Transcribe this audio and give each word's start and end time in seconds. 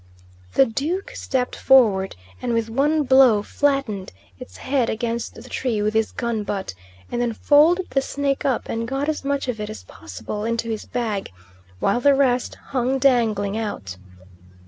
The 0.55 0.65
Duke 0.65 1.11
stepped 1.13 1.55
forward 1.55 2.15
and 2.41 2.53
with 2.55 2.71
one 2.71 3.03
blow 3.03 3.43
flattened 3.43 4.11
its 4.39 4.57
head 4.57 4.89
against 4.89 5.35
the 5.35 5.43
tree 5.47 5.83
with 5.83 5.93
his 5.93 6.11
gun 6.11 6.41
butt, 6.41 6.73
and 7.11 7.21
then 7.21 7.33
folded 7.33 7.91
the 7.91 8.01
snake 8.01 8.43
up 8.43 8.67
and 8.67 8.87
got 8.87 9.07
as 9.09 9.23
much 9.23 9.47
of 9.47 9.59
it 9.61 9.69
as 9.69 9.83
possible 9.83 10.43
into 10.43 10.69
his 10.71 10.85
bag, 10.85 11.31
while 11.79 11.99
the 11.99 12.15
rest 12.15 12.55
hung 12.73 12.97
dangling 12.97 13.59
out. 13.59 13.97